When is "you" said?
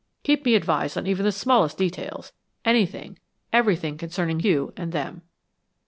4.39-4.73